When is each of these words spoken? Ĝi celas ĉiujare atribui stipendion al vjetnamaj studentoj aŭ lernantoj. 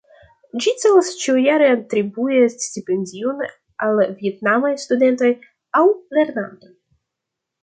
Ĝi 0.61 0.71
celas 0.83 1.09
ĉiujare 1.23 1.67
atribui 1.73 2.39
stipendion 2.53 3.45
al 3.89 4.01
vjetnamaj 4.23 4.73
studentoj 4.87 5.31
aŭ 5.83 5.85
lernantoj. 6.19 6.75